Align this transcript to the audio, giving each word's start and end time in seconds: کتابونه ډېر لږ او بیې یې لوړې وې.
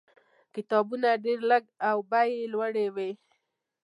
کتابونه 0.55 1.09
ډېر 1.23 1.39
لږ 1.51 1.63
او 1.89 1.97
بیې 2.11 2.29
یې 2.37 2.45
لوړې 2.53 2.87
وې. 2.95 3.11